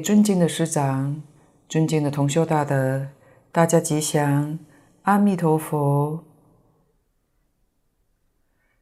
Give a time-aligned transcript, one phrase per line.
[0.00, 1.22] 尊敬的师长、
[1.68, 3.08] 尊敬的同修大德，
[3.52, 4.58] 大家吉祥，
[5.02, 6.24] 阿弥陀佛。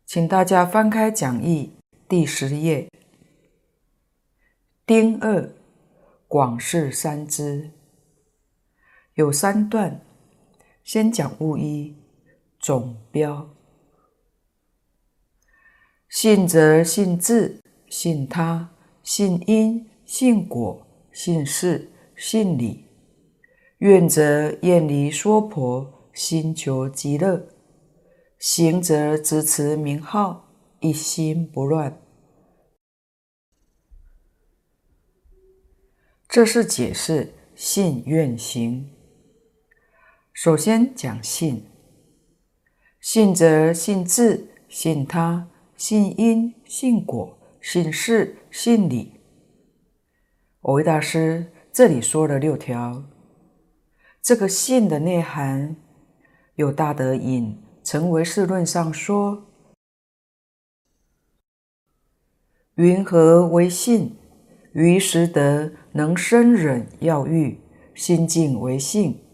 [0.07, 1.73] 请大家翻开讲义
[2.09, 2.89] 第十页，
[4.87, 5.53] 丁二
[6.27, 7.73] 广释三支，
[9.15, 10.01] 有三段，
[10.83, 11.97] 先讲物一
[12.59, 13.51] 总标，
[16.09, 18.71] 信则信智，信他，
[19.03, 19.87] 信因。
[20.09, 20.88] 信果、
[21.21, 22.85] 信事、信理，
[23.79, 27.41] 愿则厌离娑婆，心求极乐；
[28.39, 32.01] 行则执持名号，一心不乱。
[36.29, 38.89] 这是解释信愿行。
[40.33, 41.67] 首先讲信，
[43.01, 49.18] 信则信自、信他、信因、信果、信事、信理。
[50.61, 53.05] 我为大师这里说了六条，
[54.21, 55.77] 这个信的内涵，
[56.57, 59.47] 有大德引《成唯识论》上说
[62.75, 64.17] ：“云何为信？
[64.73, 67.61] 于实德能生忍要欲，
[67.95, 69.25] 心净为信。”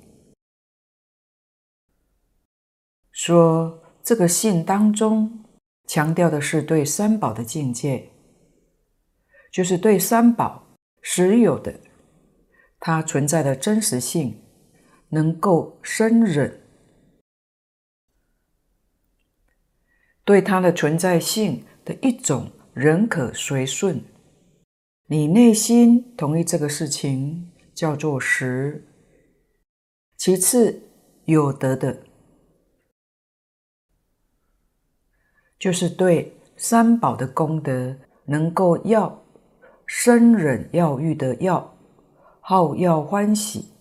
[3.11, 5.43] 说这个信当中
[5.87, 8.11] 强调的是对三宝的境界，
[9.51, 10.64] 就是对三宝。
[11.07, 11.81] 实有的，
[12.81, 14.43] 它存在的真实性，
[15.11, 16.63] 能够生忍，
[20.25, 24.03] 对它的存在性的一种认可随顺，
[25.09, 28.89] 你内心同意这个事情，叫做实。
[30.17, 30.89] 其次，
[31.27, 32.03] 有德的，
[35.59, 39.24] 就是对三宝的功德能够要。
[39.87, 41.75] 生忍要欲的要，
[42.41, 43.73] 好要欢喜，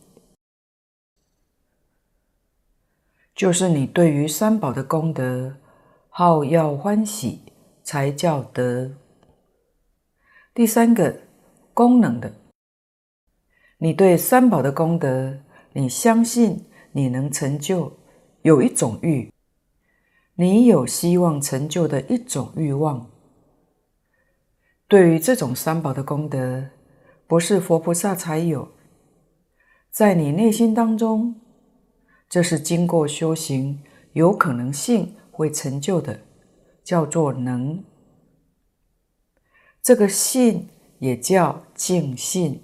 [3.34, 5.56] 就是你对于三宝的功德
[6.10, 7.42] 好要欢喜，
[7.84, 8.92] 才叫德。
[10.54, 11.22] 第三个
[11.74, 12.34] 功能的，
[13.78, 15.40] 你对三宝的功德，
[15.72, 17.92] 你相信你能成就，
[18.44, 19.34] 有一种欲，
[20.36, 23.10] 你有希望成就的一种欲望。
[24.94, 26.66] 对于这种三宝的功德，
[27.26, 28.74] 不是佛菩萨才有，
[29.90, 31.42] 在你内心当中，
[32.30, 33.82] 这是经过修行
[34.12, 36.20] 有可能性会成就的，
[36.84, 37.84] 叫做能。
[39.82, 40.70] 这个信
[41.00, 42.62] 也叫净信，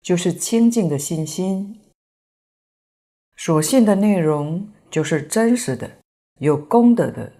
[0.00, 1.80] 就是清净的信心。
[3.36, 5.90] 所信的内容就是真实的、
[6.38, 7.32] 有功德的，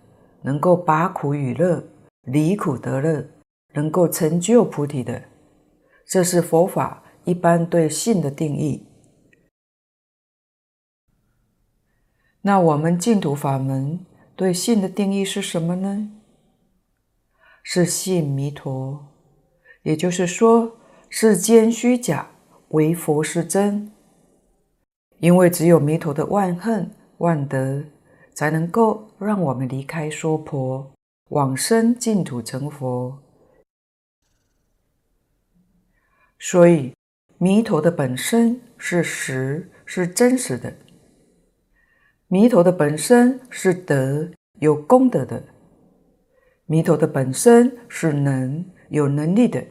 [0.43, 1.85] 能够拔苦与乐，
[2.23, 3.25] 离苦得乐。
[3.75, 5.25] 能够成就菩提的，
[6.07, 8.87] 这是佛法一般对性的定义。
[12.43, 16.11] 那我们净土法门对性的定义是什么呢？
[17.63, 19.07] 是信弥陀，
[19.83, 20.79] 也就是说，
[21.11, 22.31] 世间虚假，
[22.69, 23.93] 唯佛是真。
[25.19, 27.85] 因为只有弥陀的万恨万德，
[28.33, 30.91] 才能够让我们离开娑婆，
[31.31, 33.19] 往生净土成佛。
[36.39, 36.95] 所以，
[37.37, 40.73] 弥陀的本身是实，是真实的；
[42.29, 44.31] 弥陀的本身是德，
[44.61, 45.43] 有功德的；
[46.67, 49.65] 弥陀的本身是能，有能力的。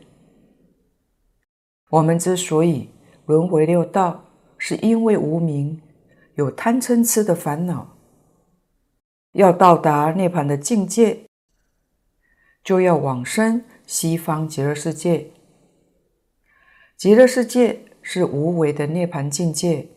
[1.89, 2.89] 我们之所以
[3.25, 4.25] 轮回六道，
[4.57, 5.81] 是因为无明，
[6.35, 7.95] 有贪嗔痴的烦恼。
[9.31, 11.27] 要到达涅槃的境界，
[12.61, 15.31] 就要往生西方极乐世界。
[16.97, 19.87] 极乐世界是无为的涅槃境界，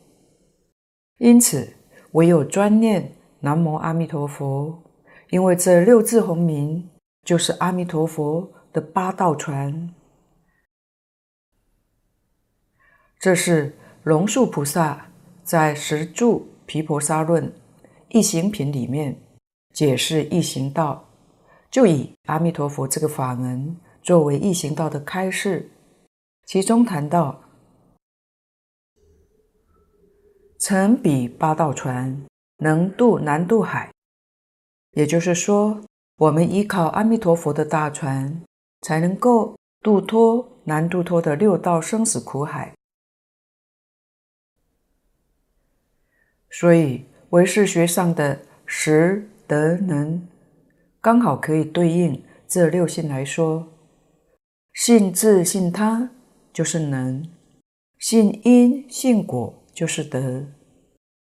[1.16, 1.72] 因此
[2.12, 3.10] 唯有专念
[3.40, 4.82] 南无阿弥陀佛，
[5.30, 6.90] 因为这六字洪名
[7.24, 9.94] 就是阿弥陀佛的八道船。
[13.18, 15.08] 这是龙树菩萨
[15.42, 17.50] 在《十住毗婆沙论
[18.08, 19.18] 一行品》里面
[19.72, 21.08] 解释一行道，
[21.70, 25.70] 就以阿弥陀佛这个法门作为一行道的开示。
[26.52, 27.44] 其中谈到，
[30.58, 32.26] 乘彼八道船，
[32.56, 33.92] 能渡南渡海。
[34.90, 35.80] 也就是说，
[36.16, 38.42] 我们依靠阿弥陀佛的大船，
[38.80, 42.74] 才能够渡脱难渡脱的六道生死苦海。
[46.50, 50.26] 所以，唯识学上的识、德、能，
[51.00, 53.68] 刚好可以对应这六信来说：
[54.72, 56.10] 信自、信他。
[56.52, 57.22] 就是能；
[57.98, 60.46] 信因信果就是得；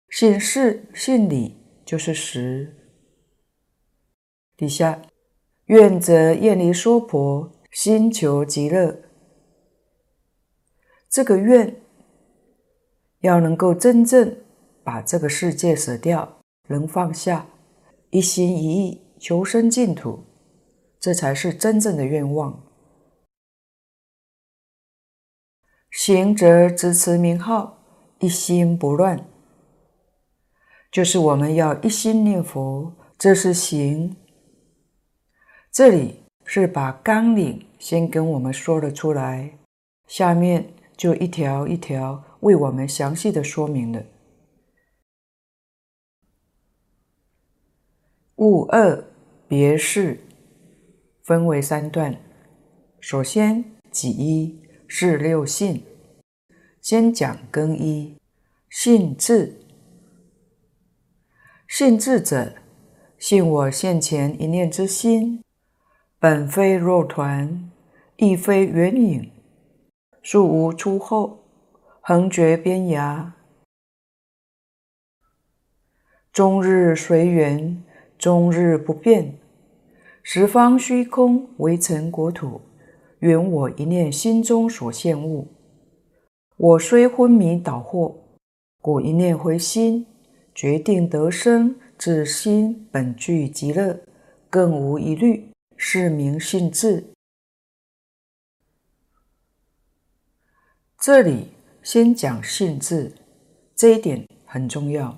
[0.09, 2.75] 信事信理就是实。
[4.57, 5.01] 底下
[5.65, 9.03] 愿则厌离娑婆，心求极乐。
[11.09, 11.81] 这个愿
[13.21, 14.35] 要能够真正
[14.83, 17.47] 把这个世界舍掉，能放下，
[18.09, 20.23] 一心一意求生净土，
[20.99, 22.68] 这才是真正的愿望。
[25.91, 27.79] 行则执持名号，
[28.19, 29.27] 一心不乱，
[30.91, 34.15] 就是我们要一心念佛，这是行。
[35.71, 39.59] 这里是把纲领先跟我们说了出来，
[40.07, 40.73] 下面。
[40.99, 44.03] 就一条一条为我们详细的说明了。
[48.35, 49.01] 物二
[49.47, 50.19] 别事
[51.23, 52.19] 分为三段，
[52.99, 55.85] 首先己一是六信，
[56.81, 58.17] 先讲更一
[58.71, 59.55] 信自。
[61.67, 62.55] 信智者，
[63.19, 65.43] 信我现前一念之心，
[66.17, 67.69] 本非肉团，
[68.17, 69.31] 亦非缘影。
[70.23, 71.43] 树无出后，
[72.01, 73.33] 横绝边涯，
[76.33, 77.83] 终日随缘，
[78.17, 79.37] 终日不变。
[80.23, 82.61] 十方虚空为尘国土，
[83.19, 85.47] 缘我一念心中所现物。
[86.57, 88.15] 我虽昏迷倒惑，
[88.81, 90.05] 果一念回心，
[90.53, 94.01] 决定得生，自心本具极乐，
[94.49, 97.05] 更无疑虑，是名信智。
[100.97, 101.47] 这里
[101.81, 103.13] 先讲信智，
[103.73, 105.17] 这一点很重要。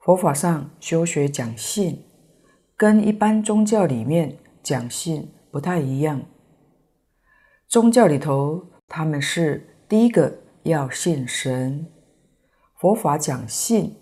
[0.00, 2.02] 佛法上修学讲信，
[2.76, 6.22] 跟一般宗教里面讲信不太一样。
[7.66, 11.86] 宗教里头，他们是第一个要信神；
[12.78, 13.96] 佛法讲信，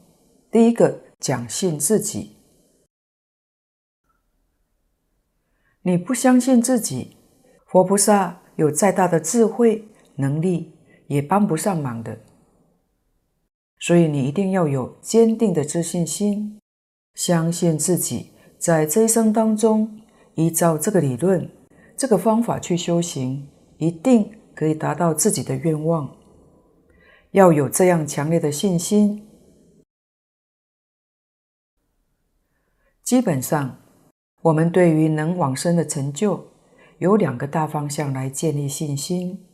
[0.50, 2.36] 第一个讲信自己。
[5.82, 7.16] 你不相信自己，
[7.66, 9.88] 佛菩萨有再大的智慧。
[10.18, 10.72] 能力
[11.08, 12.18] 也帮不上忙的，
[13.78, 16.58] 所以你一定要有坚定的自信心，
[17.12, 20.00] 相信自己在这一生当中，
[20.36, 21.50] 依照这个理论、
[21.96, 26.16] 这个方法去修行，一定可以达到自己的愿望。
[27.32, 29.26] 要有这样强烈的信心。
[33.02, 33.78] 基本上，
[34.42, 36.48] 我们对于能往生的成就，
[36.98, 39.46] 有两个大方向来建立信心。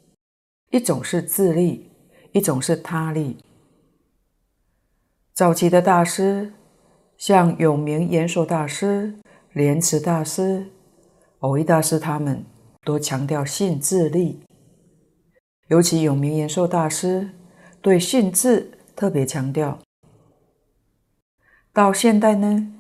[0.71, 1.93] 一种是自力，
[2.33, 3.39] 一种是他力。
[5.33, 6.55] 早期的大师，
[7.17, 9.21] 像永明延寿大师、
[9.53, 10.67] 莲池大师、
[11.41, 12.45] 偶益大师，他们
[12.85, 14.41] 都强调信自力。
[15.69, 17.31] 尤其永明延寿大师
[17.81, 19.79] 对信自特别强调。
[21.73, 22.73] 到现代呢，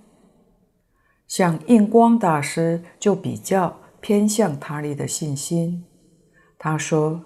[1.26, 5.84] 像印光大师就比较偏向他力的信心。
[6.58, 7.24] 他说。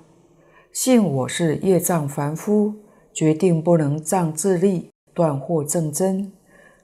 [0.73, 2.75] 信我是业障凡夫，
[3.11, 6.31] 决定不能仗自力断惑证真，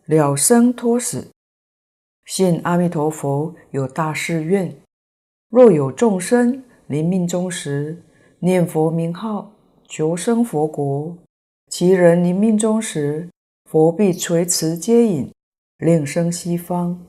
[0.07, 1.32] 了生脱死。
[2.25, 4.75] 信阿弥陀佛有大誓愿，
[5.49, 8.03] 若有众生临命终时
[8.39, 9.53] 念佛名号，
[9.89, 11.17] 求生佛国，
[11.69, 13.29] 其人临命终时，
[13.65, 15.33] 佛必垂慈接引，
[15.79, 17.05] 令生西方。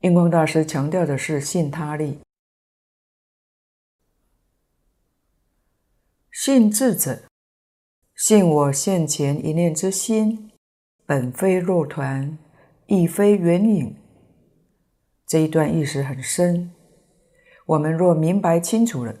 [0.00, 2.18] 印光大师强调的是信他力。
[6.32, 7.22] 信智者，
[8.16, 10.50] 信我现前一念之心，
[11.06, 12.36] 本非肉团，
[12.92, 13.96] 亦非缘影。
[15.26, 16.72] 这一段意思很深，
[17.64, 19.16] 我们若明白清楚了，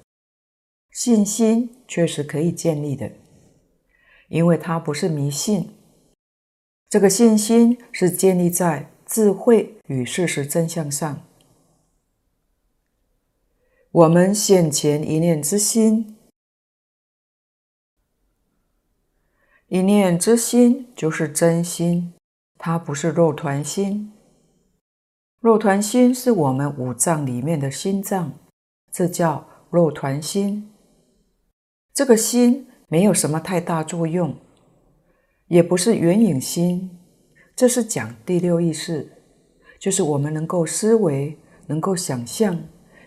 [0.90, 3.10] 信心确实可以建立的，
[4.28, 5.70] 因为它不是迷信。
[6.90, 11.22] 这个信心是建立在智慧与事实真相上。
[13.90, 16.18] 我们现前一念之心。
[19.68, 22.12] 一念之心就是真心，
[22.64, 24.12] 它不是肉团心。
[25.40, 28.34] 肉团心是我们五脏里面的心脏，
[28.92, 30.70] 这叫肉团心。
[31.92, 34.36] 这个心没有什么太大作用，
[35.48, 37.00] 也不是缘影心。
[37.56, 39.10] 这是讲第六意识，
[39.80, 42.62] 就是我们能够思维、能够想象，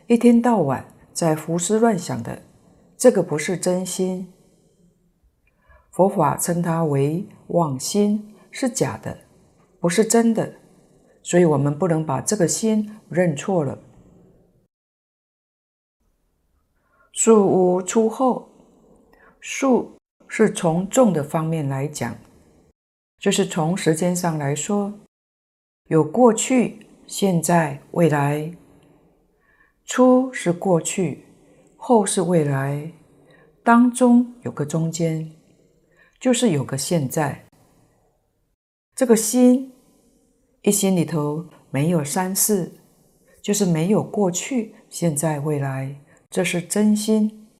[0.07, 2.41] 一天到晚在胡思乱想的，
[2.97, 4.33] 这个不是真心。
[5.91, 9.17] 佛法称它为妄心，是假的，
[9.85, 10.51] 不是真的，
[11.21, 13.77] 所以我们不能把这个心认错了。
[17.11, 18.49] 树无出后，
[19.39, 19.95] 树
[20.27, 22.17] 是从众的方面来讲，
[23.19, 24.91] 就是从时间上来说，
[25.89, 28.51] 有过去、现在、未来。
[29.85, 31.27] 出是过去，
[31.77, 32.91] 后是未来，
[33.63, 35.31] 当中有个中间，
[36.19, 37.45] 就是有个现在。
[38.95, 39.73] 这个心，
[40.65, 42.71] 一心里头没有三世，
[43.39, 46.01] 就是没有过去、现在、未来。
[46.27, 47.51] 这是真心。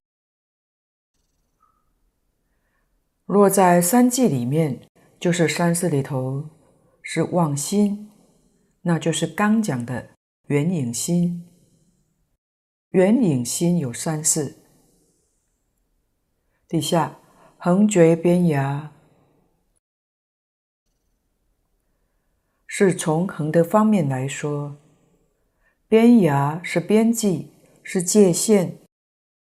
[3.26, 4.82] 若在三际里面，
[5.20, 6.50] 就是三世里头
[7.04, 8.10] 是妄心，
[8.82, 10.10] 那就是刚讲的
[10.48, 11.48] 圆影心。
[12.90, 14.58] 圆影心有三世。
[16.68, 17.20] 底下
[17.60, 18.90] 横绝边涯，
[22.78, 24.76] 是从横的方面来说，
[25.88, 27.50] 边涯是边际。
[27.82, 28.70] 是界限，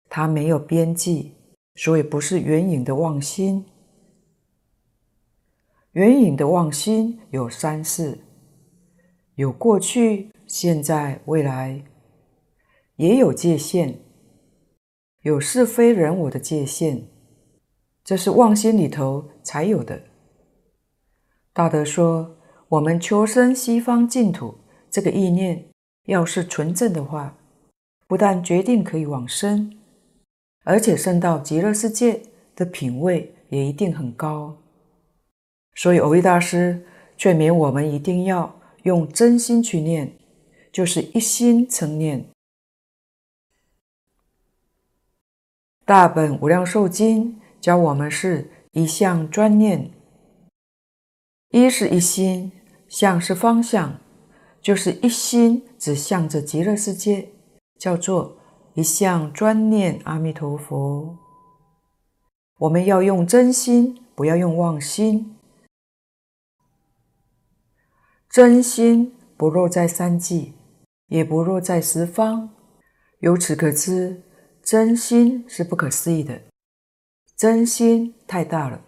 [0.08, 1.32] 它没有边际，
[1.74, 3.66] 所以不是缘影的妄心。
[5.92, 8.18] 缘影的妄心有三世，
[9.34, 11.84] 有过去、现在、未来，
[12.96, 13.98] 也有界限，
[15.20, 17.02] 有是非人我的界限，
[18.02, 20.00] 这是妄心里头才有的。
[21.52, 22.37] 大德说，
[22.68, 24.58] 我们求生西方净土，
[24.90, 25.64] 这个意念
[26.04, 27.34] 要是纯正的话。
[28.06, 29.78] 不但决定可以往生，
[30.64, 32.22] 而且生到极乐世界
[32.56, 34.56] 的品位也一定很高。
[35.74, 36.86] 所以，蕅益大师
[37.18, 40.10] 劝勉我们一定要用真心去念，
[40.72, 42.24] 就是一心称念。
[45.84, 49.90] 大本无量寿经教我们是一向专念，
[51.50, 52.50] 一是一心，
[52.88, 54.00] 向是方向，
[54.60, 57.30] 就是一心只向着极乐世界。
[57.78, 58.36] 叫做
[58.74, 61.16] 一向专念阿弥陀佛。
[62.58, 65.36] 我们要用真心，不要用妄心。
[68.28, 70.54] 真心不落在三际，
[71.06, 72.50] 也不落在十方。
[73.20, 74.24] 由此可知，
[74.60, 76.42] 真心是不可思议的，
[77.36, 78.82] 真心太大了。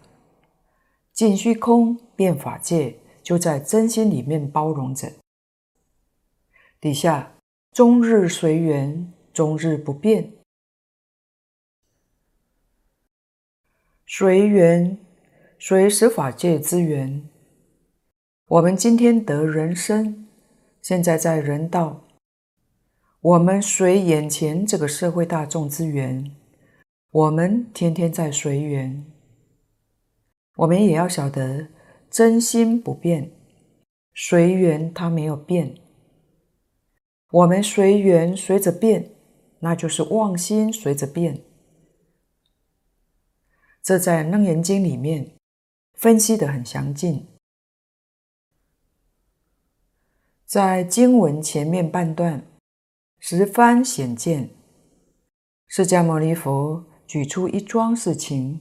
[1.13, 3.00] 尽虚空遍法界，
[3.31, 5.13] 就在真心里面包容着。
[6.81, 7.33] 底下。
[7.73, 10.33] 终日随缘，终日不变。
[14.05, 14.99] 随缘，
[15.57, 17.23] 随十法界之缘。
[18.49, 20.27] 我们今天得人生，
[20.83, 22.03] 现在在人道，
[23.21, 26.35] 我们随眼前这个社会大众之缘，
[27.13, 29.07] 我们天天在随缘。
[30.57, 31.69] 我们也要晓得，
[32.11, 33.31] 真心不变，
[34.15, 35.77] 随缘它没有变。
[37.31, 39.13] 我们随缘随着变，
[39.61, 41.45] 那就是妄心随着变。
[43.83, 45.37] 这在《楞严经》里面
[45.95, 47.29] 分析的很详尽。
[50.45, 52.45] 在经文前面半段，
[53.21, 54.51] 十番显见，
[55.69, 58.61] 释迦牟尼佛举出一桩事情，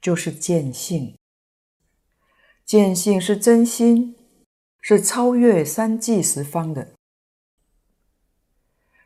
[0.00, 1.19] 就是见性。
[2.70, 4.14] 见性是真心，
[4.80, 6.92] 是超越三际十方的。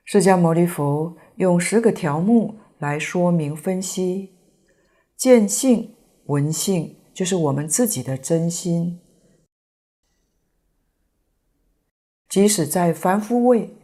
[0.04, 4.34] 释迦牟尼佛用十个条目来说明分析，
[5.16, 5.94] 见性、
[6.26, 9.00] 闻性，就是我们自己的真心。
[12.28, 13.74] 即使在凡夫位，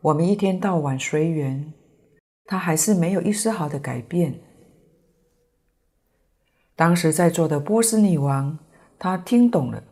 [0.00, 1.74] 我们一天到晚随缘，
[2.46, 4.40] 他还是没有一丝毫的改变。
[6.74, 8.58] 当时在座的波斯女王，
[8.98, 9.84] 他听懂了，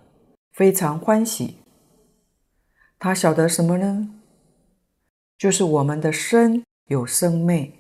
[0.52, 1.58] 非常欢喜。
[2.98, 4.20] 他晓得什么呢？
[5.38, 7.72] 就是我们的生有生灭，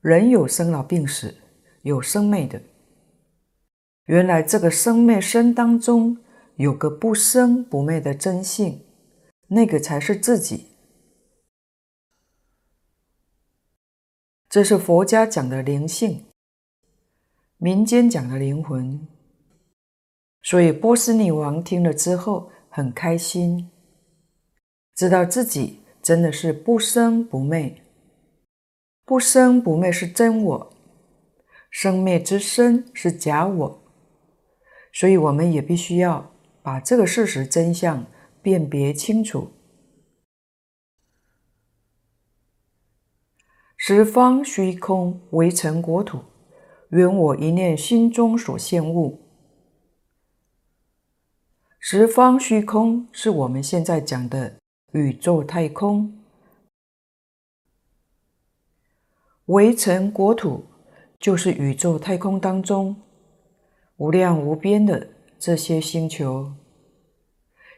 [0.00, 1.36] 人有生老病死，
[1.82, 2.60] 有生灭的。
[4.06, 6.16] 原来这个生灭生当中
[6.56, 8.84] 有个不生不灭的真性，
[9.48, 10.68] 那个才是自己。
[14.48, 16.24] 这是佛家讲的灵性，
[17.58, 19.06] 民间讲的灵魂。
[20.48, 23.70] 所以波斯匿王听了之后很开心，
[24.94, 25.80] 知道自己。
[26.00, 27.82] 真的是不生不灭，
[29.04, 30.72] 不生不灭是真我，
[31.70, 33.82] 生灭之身是假我，
[34.90, 38.06] 所以我们也必须要把这个事实真相
[38.40, 39.50] 辨别清楚。
[43.76, 46.20] 十方虚空围城国土，
[46.88, 49.27] 缘我一念心中所现物。
[51.90, 54.58] 十方虚空是我们现在讲的。
[54.92, 56.22] 宇宙太空
[59.46, 60.66] 微尘国土
[61.18, 62.94] 就是宇宙太空当中
[63.96, 66.52] 无量无边的这些星球，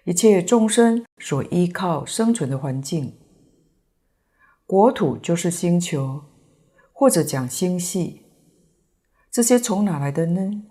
[0.02, 3.16] 一切众生所依靠生存的环境。
[4.66, 6.24] 国土就是星球，
[6.92, 8.22] 或者讲星系，
[9.30, 10.64] 这些从哪来的呢？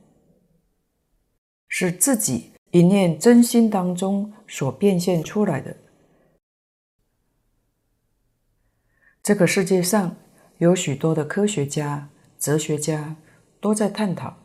[1.69, 5.75] 是自己一念真心当中所变现出来的。
[9.23, 10.15] 这个世界上
[10.59, 13.15] 有许多的科学家、哲学家
[13.59, 14.37] 都在探讨、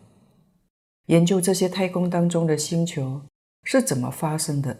[1.06, 3.22] 研究这些太空当中的星球
[3.62, 4.78] 是怎么发生的，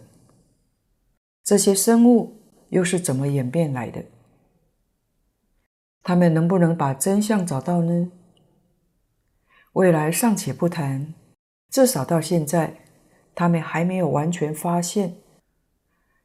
[1.43, 4.03] 这些生物又是怎么演变来的？
[6.03, 8.11] 他们能不能把真相找到呢？
[9.73, 11.13] 未来尚且不谈，
[11.69, 12.84] 至少到现在，
[13.35, 15.17] 他们还没有完全发现。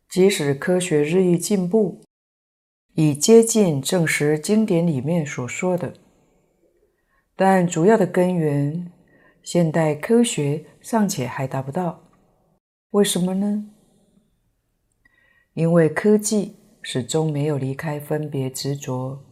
[0.08, 2.00] 即使科学日益进步，
[2.94, 5.94] 已接近证实经典里面所说的，
[7.36, 8.90] 但主要的根源，
[9.42, 12.08] 现代科学尚且还达不到。
[12.90, 13.66] 为什么呢？
[15.54, 19.24] 因为科技始终没有离开分别执着。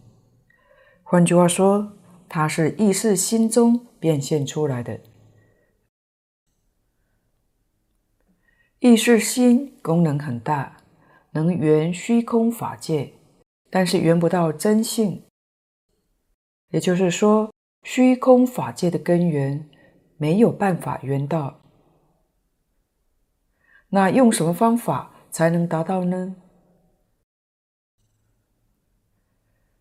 [1.03, 1.93] 换句话说，
[2.29, 5.01] 它是意识心中变现出来的。
[8.81, 10.77] 意识心功能很大，
[11.33, 13.12] 能圆虚空法界。
[13.71, 15.25] 但是圆不到真性，
[16.71, 19.69] 也就是说，虚空法界的根源
[20.17, 21.61] 没有办法圆到。
[23.88, 26.37] 那用什么方法才能达到呢？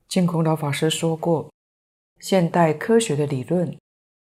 [0.10, 1.50] 净空老法师说过，
[2.20, 3.78] 现代科学的理论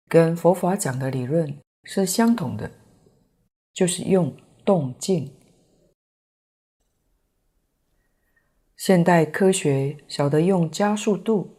[0.09, 2.71] 跟佛法讲的理论是相同的，
[3.73, 5.35] 就是用动静。
[8.77, 11.57] 现代科学晓得用加速度，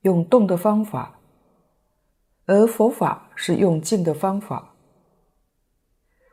[0.00, 1.20] 用动的方法，
[2.46, 4.74] 而佛法是用静的方法。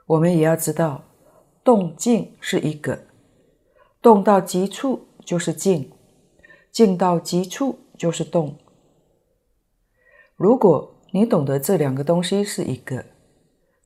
[0.05, 1.03] 我们也要知道，
[1.63, 3.07] 动静是一个，
[4.01, 5.91] 动到极处就是静，
[6.71, 8.57] 静到极处就是动。
[10.35, 13.05] 如果你懂得这两个东西是一个，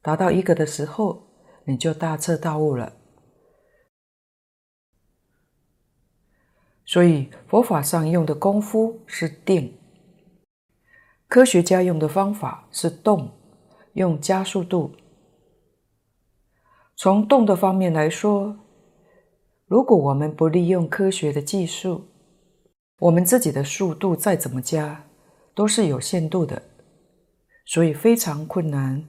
[0.02, 1.27] 达到一个的时候，
[1.68, 2.94] 你就大彻大悟了。
[6.86, 9.78] 所以佛法上用的功夫是定，
[11.28, 13.30] 科学家用的方法是动，
[13.94, 14.96] 用加速度。
[16.96, 18.58] 从动的方面来说，
[19.66, 22.08] 如果我们不利用科学的技术，
[23.00, 25.06] 我们自己的速度再怎么加，
[25.54, 26.64] 都是有限度的，
[27.66, 29.06] 所以非常困难。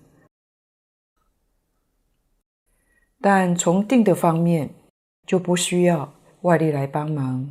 [3.20, 4.74] 但从定的方面，
[5.26, 7.50] 就不需要外力来帮忙。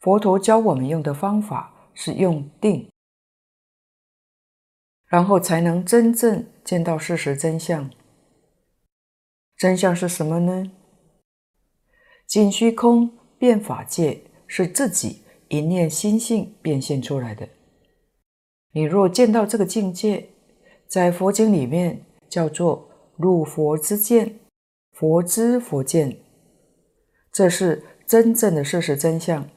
[0.00, 2.88] 佛陀教我们用的方法是用定，
[5.06, 7.90] 然后才能真正见到事实真相。
[9.56, 10.72] 真相是什么呢？
[12.26, 17.48] 尽虚空变法界是自己一念心性变现出来的。
[18.72, 20.30] 你若见到这个境界，
[20.88, 24.39] 在佛经里面叫做入佛之见，
[25.00, 26.20] 佛知佛见，
[27.32, 29.48] 这是真正的事实真相。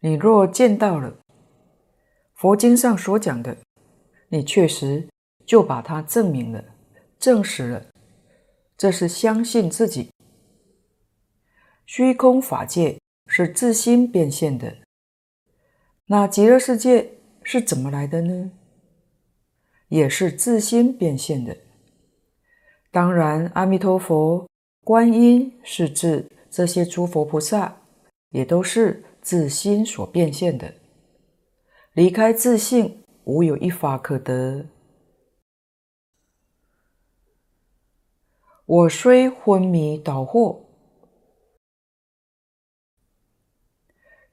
[0.00, 1.20] 你若见到了
[2.34, 3.56] 佛经上所讲的，
[4.26, 5.08] 你确实
[5.46, 6.64] 就把它证明了、
[7.16, 7.86] 证实了，
[8.76, 10.10] 这是相信自己。
[11.86, 14.78] 虚空法界是自心变现的，
[16.06, 18.50] 那极乐世界是怎么来的呢？
[19.86, 21.56] 也是自心变现的。
[22.90, 24.48] 当然，阿弥陀佛、
[24.84, 27.82] 观音、势至这些诸佛菩萨
[28.30, 29.04] 也都是。
[29.20, 30.72] 自心所变现的，
[31.92, 34.64] 离开自信，无有一法可得。
[38.64, 40.60] 我虽昏迷倒惑，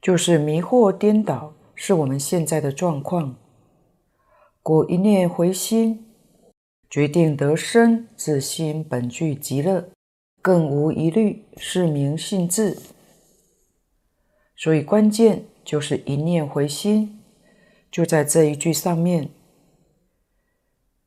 [0.01, 3.35] 就是迷惑颠倒，是我们现在的状况。
[4.61, 6.04] 故一念回心，
[6.89, 9.89] 决定得生，自心本具极乐，
[10.41, 12.77] 更无疑虑，是名信智。
[14.55, 17.19] 所以关键就是一念回心，
[17.91, 19.29] 就在这一句上面。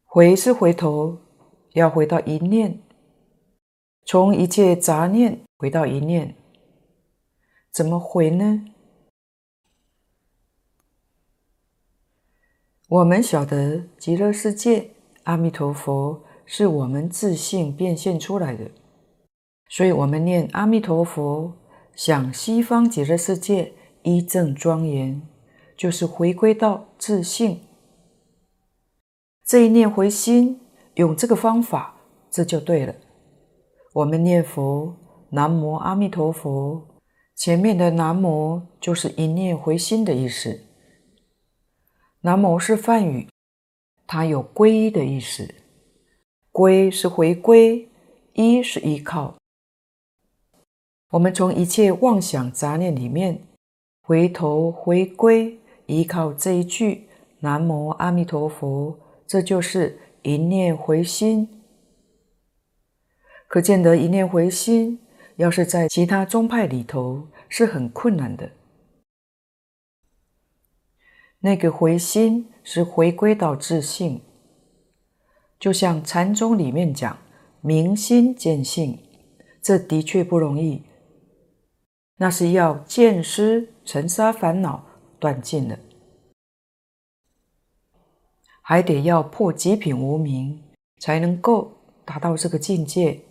[0.04, 1.18] 回是回头，
[1.72, 2.80] 要回到一念，
[4.04, 6.34] 从一切杂念回到一念。
[7.70, 8.64] 怎么回呢？
[12.88, 14.90] 我们晓得极乐世界，
[15.28, 18.70] 阿弥陀佛是我们自性变现出来的，
[19.68, 21.52] 所以我们念阿弥陀佛。
[21.94, 25.20] 想西方极乐世界一正庄严，
[25.76, 27.60] 就是回归到自性。
[29.44, 30.60] 这一念回心，
[30.94, 31.96] 用这个方法，
[32.30, 32.94] 这就对了。
[33.92, 34.96] 我们念佛，
[35.30, 36.86] 南无阿弥陀佛，
[37.34, 40.58] 前面的南无就是一念回心的意思。
[42.22, 43.28] 南无是梵语，
[44.08, 45.54] 它有皈依的意思。
[46.50, 47.88] 皈是回归，
[48.32, 49.36] 依是依靠。
[51.10, 53.46] 我们从一切妄想杂念里面
[54.00, 57.06] 回头回归，依靠这一句
[57.40, 61.62] 南无阿弥陀佛，这就是一念回心。
[63.46, 64.98] 可见得一念回心，
[65.36, 68.50] 要是在其他宗派里头是很困难的。
[71.40, 74.20] 那个回心是回归到自性，
[75.58, 77.16] 就像禅宗里面讲
[77.62, 78.98] 明心见性，
[79.62, 80.82] 这的确不容易。
[82.16, 84.84] 那是要见思尘沙烦恼
[85.18, 85.78] 断尽了，
[88.60, 90.62] 还得要破极品无明，
[90.98, 91.72] 才能够
[92.04, 93.22] 达到这个境界。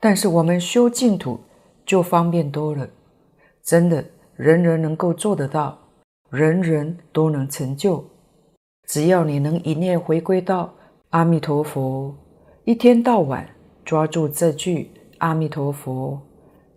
[0.00, 1.38] 但是我们修净土
[1.86, 2.90] 就方便多了，
[3.62, 5.78] 真的，人人能够做得到，
[6.30, 8.04] 人人都能成就。
[8.86, 10.74] 只要你能一念回归到
[11.10, 12.14] 阿弥陀佛，
[12.64, 13.48] 一天到晚
[13.84, 14.90] 抓住这句。
[15.18, 16.20] 阿弥陀佛，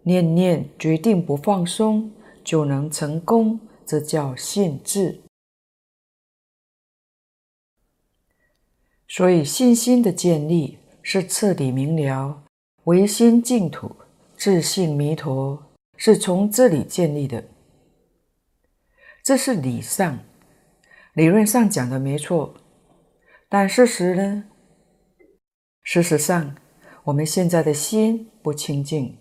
[0.03, 2.09] 念念决定不放松，
[2.45, 3.59] 就能成功。
[3.85, 5.19] 这叫信自。
[9.07, 12.43] 所以信心的建立是彻底明了，
[12.85, 13.91] 唯心净土，
[14.37, 15.61] 自信弥陀，
[15.97, 17.43] 是从这里建立的。
[19.27, 20.19] 这是理上，
[21.13, 22.55] 理论上讲的没错，
[23.49, 24.45] 但事实呢？
[25.83, 26.55] 事实上，
[27.03, 29.17] 我们现在的心不清净，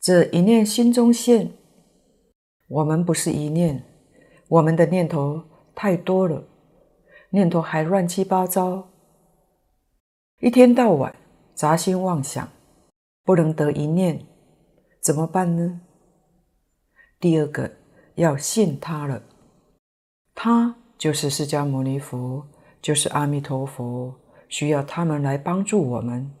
[0.00, 1.52] 这一念心中现，
[2.66, 3.84] 我们不是一念，
[4.48, 5.44] 我们的念头
[5.76, 6.42] 太多了，
[7.30, 8.90] 念头还乱七八糟，
[10.40, 11.14] 一天到晚
[11.54, 12.48] 杂心妄想，
[13.22, 14.26] 不能得一念，
[15.00, 15.82] 怎么办呢？
[17.20, 17.77] 第二个
[18.18, 19.22] 要信他了，
[20.34, 22.48] 他就是释迦牟尼佛，
[22.82, 26.34] 就是阿弥陀佛，需要他们来帮助我们。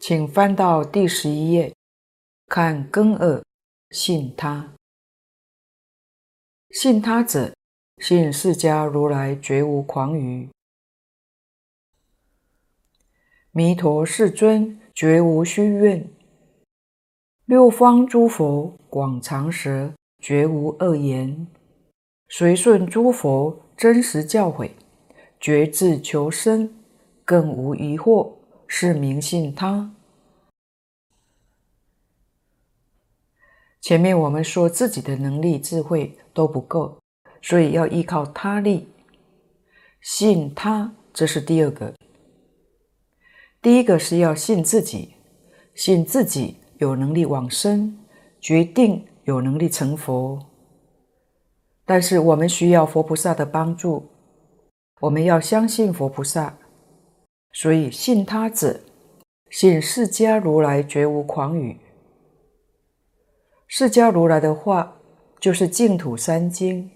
[0.00, 1.74] 请翻到第十一页，
[2.46, 3.44] 看根二，
[3.90, 4.72] 信他。
[6.70, 7.54] 信他者，
[7.98, 10.48] 信释迦如来绝无誑语。
[13.50, 16.10] 弥陀世尊绝无虚愿，
[17.46, 21.46] 六方诸佛广长舌，绝无恶言。
[22.28, 24.72] 随顺诸佛真实教诲，
[25.38, 26.74] 绝智求生，
[27.24, 28.32] 更无疑惑。
[28.66, 29.94] 是名信他。
[33.80, 36.98] 前面我们说自己的能力、智慧都不够，
[37.40, 38.88] 所以要依靠他力。
[40.00, 41.94] 信他，这是第二个。
[43.62, 45.14] 第一个是要信自己，
[45.76, 47.98] 信自己有能力往生，
[48.40, 50.38] 决定有能力成佛。
[51.84, 54.08] 但是我们需要佛菩萨的帮助，
[55.00, 56.58] 我们要相信佛菩萨。
[57.52, 58.80] 所以信他者，
[59.50, 61.80] 信释迦如来绝无狂语。
[63.66, 64.98] 释迦如来的话，
[65.40, 66.84] 就是净土三经：《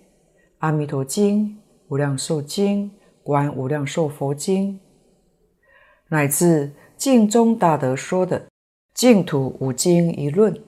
[0.58, 1.46] 阿弥陀经》、
[1.88, 2.90] 《无量寿经》、
[3.22, 4.74] 《观无量寿佛经》，
[6.08, 8.49] 乃至净宗大德说的
[9.00, 10.62] 净土五经一论。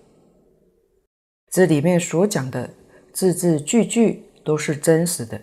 [1.51, 2.73] 这里面所讲的
[3.13, 5.39] 字字句句都是真实的，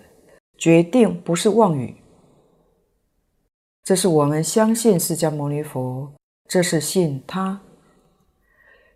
[0.58, 1.98] 决定不是妄语。
[3.84, 6.16] 这是我们相信释迦牟尼佛，
[6.48, 7.62] 这是信他。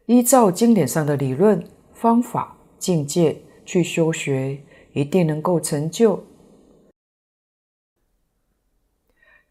[0.08, 6.25] 依照经典上的理论、方法、境界去修学，一定能够成就。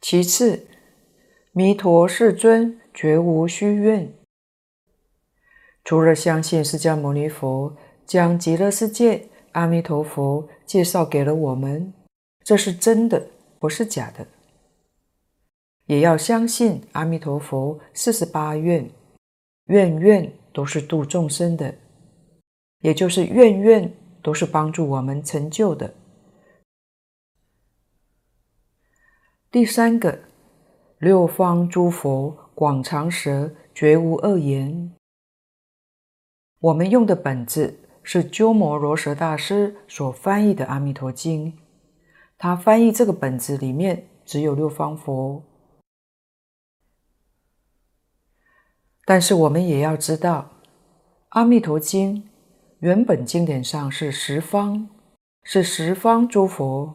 [0.01, 0.67] 其次，
[1.53, 4.13] 弥陀世尊绝无虚愿。
[5.85, 11.93] 除了相信释迦牟尼佛将极乐世界阿弥陀佛介绍给了我们，
[12.45, 14.27] 这是真的，不是假的。
[15.87, 18.89] 也要相信阿弥陀佛四十八愿，
[19.67, 21.75] 愿愿都是度众生的，
[22.79, 23.93] 也就是愿愿
[24.23, 25.93] 都是帮助我们成就的。
[29.51, 30.21] 第三个，
[30.99, 34.95] 六方诸佛广长舌，绝无恶言。
[36.63, 41.53] 我们用的本子是鸠摩罗什大师所翻译的《阿弥陀经》，
[42.39, 45.43] 他翻译这个本子里面只有六方佛。
[49.05, 50.53] 但是我们也要知道，
[51.31, 52.23] 《阿弥陀经》
[52.79, 54.89] 原本经典上是十方，
[55.43, 56.95] 是十方诸佛。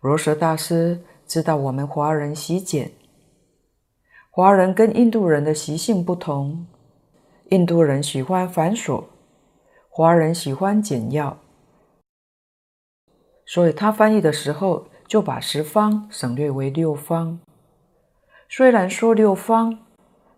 [0.00, 2.92] 罗什大师知道我们华人习简，
[4.30, 6.66] 华人跟印度人的习性不同，
[7.50, 9.04] 印度人喜欢繁琐，
[9.88, 11.38] 华人喜欢简要，
[13.44, 17.38] 所以他翻译的时候就把十方省略为六方。
[18.48, 19.78] 虽然说六方，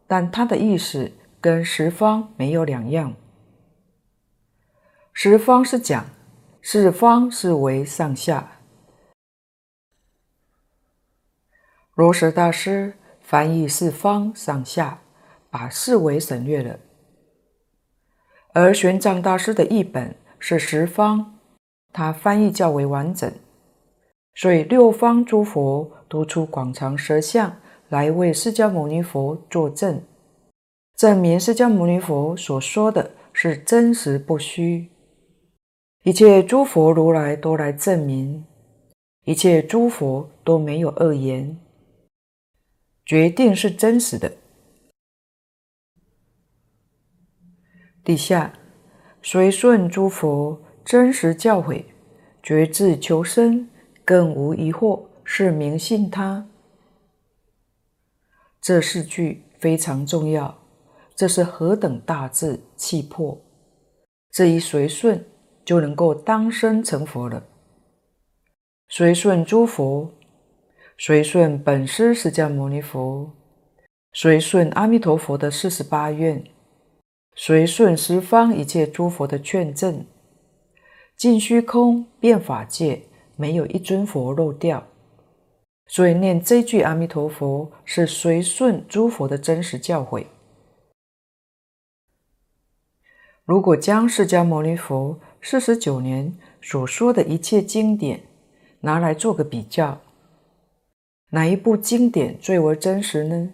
[0.06, 3.14] 但它的意思跟十方没有两样。
[5.14, 6.04] 十方是讲
[6.60, 8.60] 四方是为上下。
[11.94, 15.00] 罗什大师翻译四方上下，
[15.48, 16.78] 把四维省略了。
[18.52, 21.38] 而玄奘大师的译本是十方，
[21.92, 23.32] 他翻译较为完整，
[24.34, 27.56] 所以六方诸佛都出广长舌相。
[27.90, 30.02] 来为释迦牟尼佛作证，
[30.94, 34.90] 证明释迦牟尼佛所说的是真实不虚。
[36.02, 38.44] 一切诸佛如来都来证明，
[39.24, 41.58] 一切诸佛都没有恶言，
[43.06, 44.30] 决定是真实的。
[48.08, 48.54] 底下
[49.22, 51.84] 随顺诸佛真实教诲，
[52.42, 53.68] 决志求生，
[54.02, 56.48] 更无疑惑，是明信他。
[58.62, 60.58] 这四句非常重要，
[61.14, 63.38] 这是何等大志气魄！
[64.30, 65.22] 这一随顺
[65.62, 67.44] 就能够当生成佛了。
[68.88, 70.10] 随顺诸佛，
[70.96, 73.30] 随顺本师释迦牟尼佛，
[74.14, 76.42] 随顺阿弥陀佛的四十八愿，
[77.40, 80.05] 随顺十方一切诸佛的劝证，
[81.16, 83.03] 尽虚空遍法界，
[83.37, 84.88] 没有一尊佛漏掉。
[85.87, 90.27] 所以念这句阿弥陀佛是随顺诸佛的真实教诲。
[93.44, 98.20] 如果将释迦牟尼佛四十九年所说的一切经典
[98.81, 100.01] 拿来做个比较，
[101.31, 103.53] 哪一部经典最为真实呢？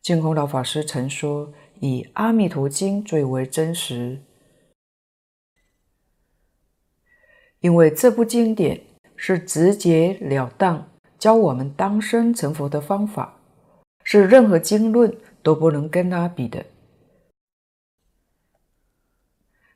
[0.00, 4.20] 净空老法师曾说，以《阿弥陀经》最为真实，
[7.60, 8.88] 因为这部经典。
[9.20, 10.88] 是直截了当
[11.18, 13.40] 教我们当生成佛的方法，
[14.04, 15.12] 是任何经论
[15.42, 16.64] 都不能跟他比的。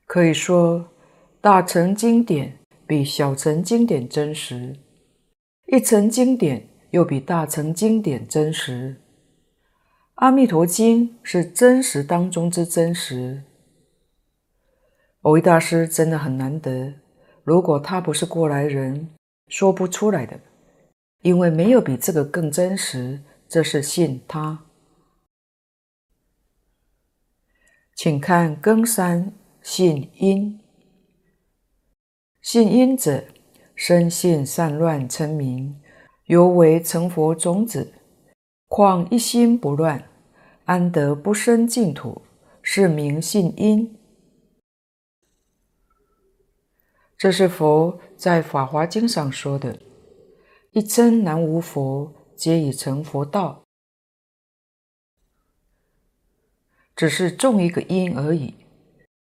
[0.06, 0.92] 可以说，
[1.40, 4.76] 大乘经典比小乘经典真实，
[5.66, 9.01] 一乘经典又比大乘经典真实。
[10.14, 13.42] 阿弥陀经是真实当中之真实。
[15.20, 16.94] 蕅益大师真的很难得，
[17.44, 19.10] 如果他不是过来人。
[19.48, 20.40] 说不出来的，
[21.20, 23.20] 因为没有比这个更真实。
[23.46, 24.64] 这是信他，
[27.94, 30.58] 请看更三信因。
[32.40, 33.24] 信因者，
[33.74, 35.78] 深信善乱称名，
[36.24, 37.92] 犹为成佛种子。
[38.74, 40.08] 况一心不乱，
[40.64, 42.22] 安得不生净土？
[42.62, 43.98] 是名信因。
[47.18, 49.78] 这是佛在《法华经》上说的
[50.72, 53.62] ：“一真南无佛，皆已成佛道。”
[56.96, 58.54] 只是种一个因而已，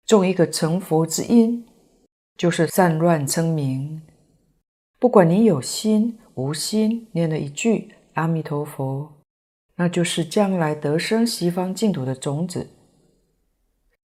[0.05, 1.67] 种一个成佛之因，
[2.37, 4.03] 就是散乱称名。
[4.99, 9.22] 不管你有心无心，念了一句阿弥陀佛，
[9.83, 12.69] 那就是将来得生西方净土的种子。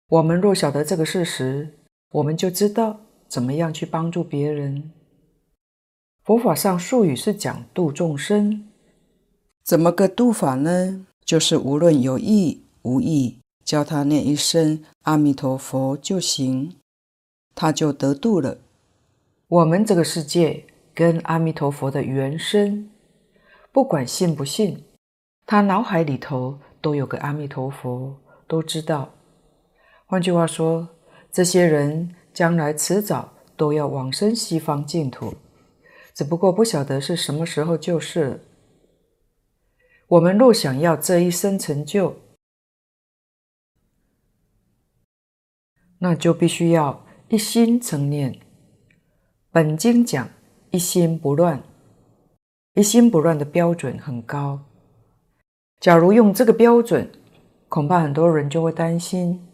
[0.09, 1.79] 我们若晓得这个事实，
[2.11, 2.99] 我们就知道。
[3.27, 4.91] 怎么样去帮助别人？
[6.23, 8.67] 佛法上术语是讲度众生，
[9.63, 11.07] 怎么个度法呢？
[11.25, 16.75] 就是无论有意无意，教他念一声阿弥陀佛就行，
[17.55, 18.59] 他就得度了。
[19.47, 22.91] 我们这个世界跟阿弥陀佛的原身，
[23.71, 24.83] 不管信不信，
[25.45, 29.13] 他脑海里头都有个阿弥陀佛，都知道。
[30.05, 30.89] 换句话说，
[31.31, 32.15] 这些人。
[32.35, 35.35] 将来迟早都要往生西方净土，
[36.13, 38.39] 只不过不晓得是什么时候就是了。
[40.07, 42.17] 我们若想要这一生成就，
[45.99, 48.37] 那就必须要一心成念。
[49.49, 50.27] 本经讲
[50.71, 51.63] 一心不乱，
[52.73, 54.64] 一心不乱的标准很高。
[55.79, 57.11] 假如用这个标准，
[57.69, 59.47] 恐怕很多人就会担心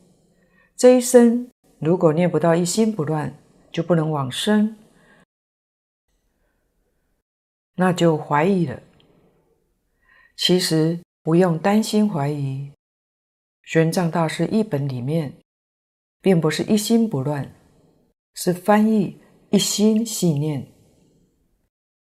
[0.77, 1.49] 这一生。
[1.79, 3.35] 如果念不到一心不乱，
[3.71, 4.77] 就不能往生，
[7.75, 8.79] 那就怀疑了。
[10.37, 12.71] 其实不用担心怀疑。
[13.63, 15.33] 玄奘大师译本里面，
[16.21, 17.51] 并不是一心不乱，
[18.35, 20.67] 是翻译一心系念。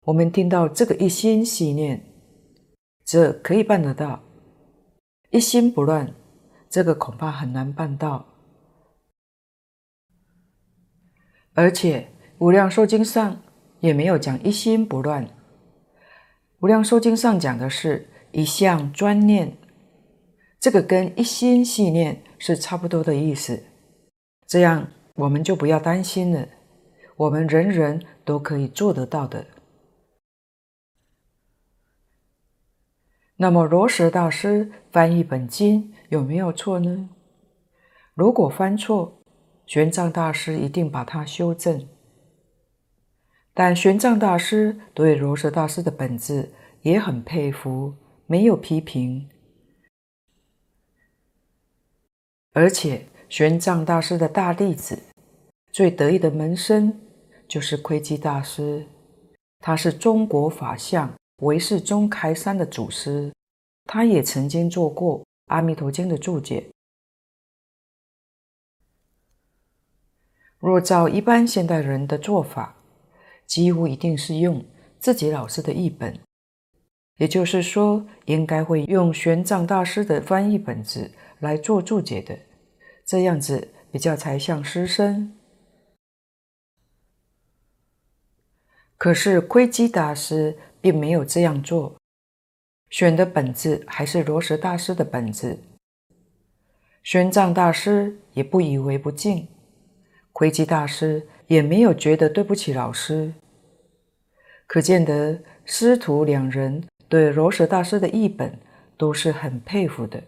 [0.04, 2.13] 我们听到这个一心系念，
[3.04, 4.20] 这可以办得到；
[5.30, 6.14] 一心不乱，
[6.70, 8.26] 这个恐怕很难办到。
[11.52, 12.00] 而且
[12.38, 13.40] 《无量寿经》上
[13.80, 15.26] 也没有讲一心不乱，
[16.60, 19.56] 《无量寿经》上讲的是一向专念，
[20.58, 23.62] 这个跟一心系念是差不多的意思。
[24.46, 26.48] 这样我们就不要担心了，
[27.16, 29.46] 我们人人都可以做得到的。
[33.36, 37.08] 那么罗什大师翻译本经有没有错呢？
[38.14, 39.20] 如果翻错，
[39.66, 41.88] 玄奘大师一定把它修正。
[43.52, 47.94] 但玄奘大师对罗什大师的本质也很佩服，
[48.26, 49.28] 没有批评。
[52.52, 55.02] 而且玄奘大师的大弟子、
[55.72, 57.00] 最得意的门生
[57.48, 58.86] 就是窥基大师，
[59.58, 63.32] 他是中国法相为是宗开山的祖师，
[63.84, 66.70] 他也曾经做过《阿弥陀经》的注解。
[70.58, 72.76] 若照一般现代人的做法，
[73.46, 74.64] 几乎一定是用
[74.98, 76.18] 自己老师的译本，
[77.18, 82.38] 也就是说，应该会用玄奘大师的翻译本子来做注解的，
[83.04, 85.36] 这样子比较才像师生。
[88.96, 91.96] 可是窥基大师并没有这样做，
[92.90, 95.58] 选的本子还是罗什大师的本子。
[97.02, 99.48] 玄奘大师也不以为不敬。
[100.34, 103.32] 窥基大师也没有觉得对不起老师，
[104.66, 108.60] 可见得师徒两人对罗什大师的译本
[108.98, 110.22] 都是很佩服的。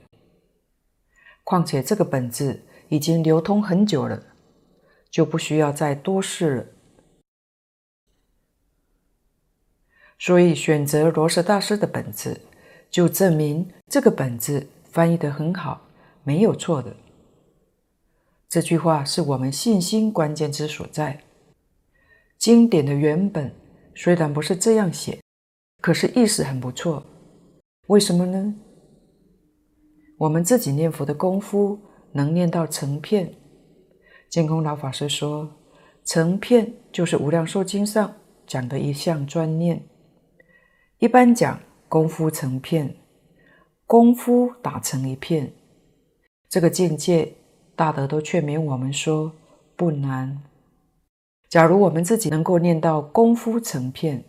[1.45, 4.22] 况且这个本子已经流通很久了，
[5.11, 6.66] 就不需要再多试了。
[10.19, 12.41] 所以选择罗什大师的本子，
[12.91, 15.83] 就证明这个本子翻译得很好，
[16.25, 16.97] 没有错的。
[18.49, 21.21] 这句话是我们信心关键之所在。
[22.39, 23.53] 经典的原本
[23.95, 25.21] 虽然不是这样写，
[25.83, 27.05] 可是意思很不错。
[27.89, 28.55] 为什么呢？
[30.19, 31.79] 我们自己念佛的功夫
[32.12, 33.35] 能念到成片。
[34.31, 35.51] 监空老法师说，
[36.05, 38.14] 成片就是《无量寿经》上
[38.47, 39.83] 讲的一项专念。
[40.99, 42.97] 一般讲功夫成片，
[43.86, 45.53] 功夫打成一片，
[46.49, 47.34] 这个境界。
[47.76, 49.30] 大德都劝勉我们说
[49.76, 50.42] 不难。
[51.51, 54.24] 假如我们自己能够念到功夫成片，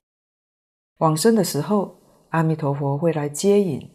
[0.97, 1.95] 往生的时候，
[2.32, 3.89] 阿弥陀佛会来接引，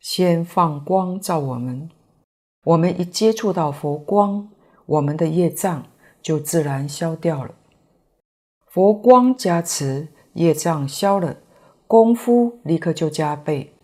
[0.00, 1.90] 先放光照我们。
[2.64, 4.48] 我们一接触到佛光，
[4.86, 5.86] 我们的业障
[6.22, 7.54] 就自然消掉了。
[8.68, 11.36] 佛光加持，业障消了，
[11.92, 13.74] 功夫立刻就加倍。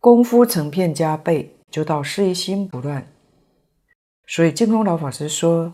[0.00, 3.10] 功夫成片加倍，就到事一心不乱。
[4.26, 5.72] 所以净空老法师说，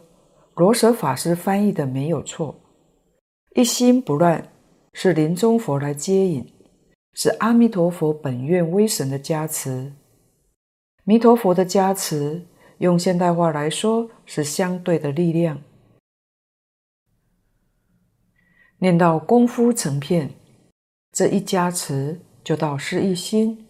[0.54, 2.60] 罗什法师翻译的没有错，
[3.56, 4.52] 一心不乱
[4.92, 6.46] 是临终佛来接引，
[7.14, 9.92] 是阿弥陀佛本愿威神的加持。
[11.02, 12.46] 弥陀佛的加持，
[12.78, 15.60] 用现代话来说是相对的力量。
[18.78, 20.36] 念到功夫成片，
[21.12, 23.66] 这一加持就到失一心。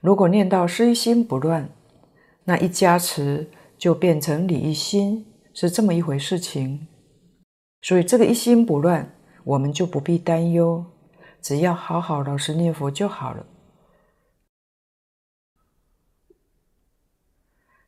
[0.00, 1.68] 如果念到失一心不乱，
[2.44, 3.50] 那一加持。
[3.82, 6.86] 就变成理一心，是这么一回事情。
[7.80, 10.86] 所以这个一心不乱，我们就不必担忧，
[11.40, 13.44] 只要好好老实念佛就好了。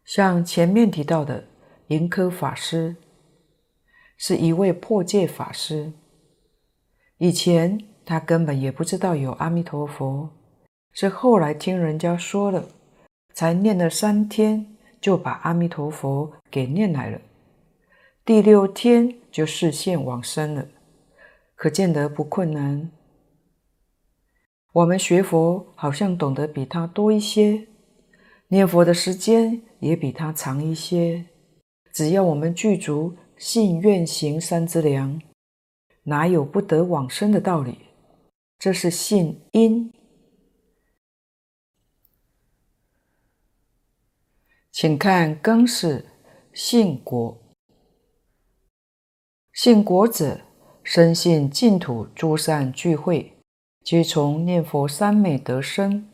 [0.04, 1.44] 像前面提到的
[1.86, 2.96] 盈科法师，
[4.16, 5.92] 是一位破戒法师。
[7.18, 10.30] 以前他根本也不知道有阿弥陀佛，
[10.92, 12.68] 是后来听人家说了，
[13.32, 14.70] 才念了三天。
[15.00, 17.20] 就把阿弥陀佛给念来了，
[18.24, 20.66] 第六天就示现往生了，
[21.54, 22.90] 可见得不困难。
[24.72, 27.66] 我们学佛好像懂得比他多一些，
[28.48, 31.26] 念佛的时间也比他长一些。
[31.92, 35.20] 只要我们具足信愿行三资粮，
[36.04, 37.76] 哪有不得往生的道理？
[38.58, 39.92] 这是信因。
[44.70, 46.06] 请看庚式
[46.52, 47.40] 信果。
[49.52, 50.40] 信果者，
[50.82, 53.36] 深信净土诸善聚会，
[53.84, 56.10] 皆从念佛三昧得生。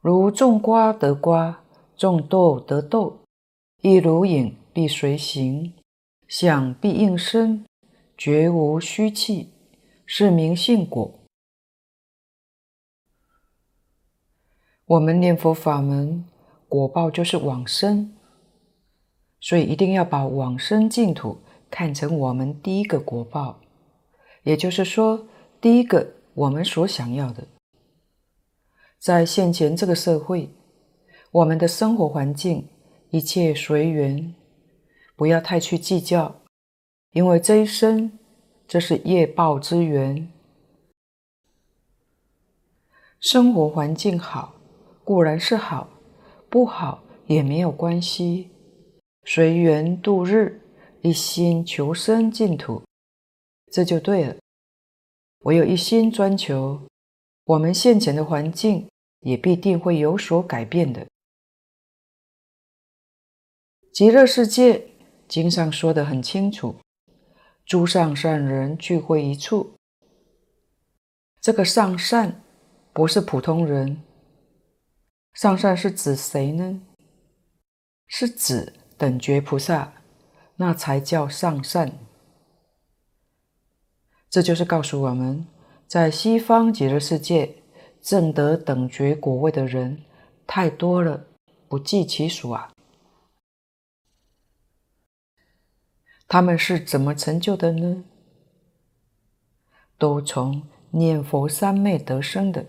[0.00, 1.64] 如种瓜得瓜，
[1.96, 3.24] 种豆得豆，
[3.80, 5.72] 亦如影必随形，
[6.28, 7.64] 响必应声，
[8.16, 9.53] 绝无虚气，
[10.06, 11.20] 是名性果。
[14.86, 16.24] 我们念佛法门，
[16.68, 18.12] 果报就是往生，
[19.40, 21.38] 所以一定要把往生净土
[21.70, 23.60] 看成我们第一个果报，
[24.42, 25.26] 也就是说，
[25.60, 27.46] 第一个我们所想要的。
[28.98, 30.50] 在现前这个社会，
[31.30, 32.68] 我们的生活环境
[33.10, 34.34] 一切随缘，
[35.16, 36.42] 不要太去计较，
[37.12, 38.18] 因为这一生
[38.66, 40.32] 这是业报之缘，
[43.20, 44.54] 生活环境好。
[45.04, 46.00] 固然是好，
[46.48, 48.48] 不好也没有关系，
[49.24, 50.62] 随缘度日，
[51.02, 52.82] 一心求生净土，
[53.70, 54.36] 这就对了。
[55.40, 56.80] 我有一心专求，
[57.44, 58.88] 我们现前的环境
[59.20, 61.06] 也必定会有所改变的。
[63.92, 64.88] 极乐世界
[65.28, 66.76] 经上说得很清楚，
[67.64, 69.74] 诸上善人聚会一处。
[71.40, 72.42] 这个上善
[72.92, 74.02] 不是普通人。
[75.32, 76.82] 上善是指谁呢？
[78.06, 79.94] 是指等觉菩萨，
[80.56, 81.98] 那才叫上善。
[84.28, 85.46] 这就是告诉我们，
[85.86, 87.56] 在西方极乐世界
[88.02, 90.02] 证得等觉果位的人
[90.46, 91.24] 太多了，
[91.66, 92.70] 不计其数啊。
[96.26, 98.04] 他们是怎么成就的呢？
[99.98, 102.66] 都从念佛三昧得生的。